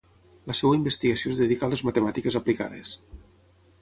[0.51, 2.95] La seva investigació es dedica a les matemàtiques aplicades.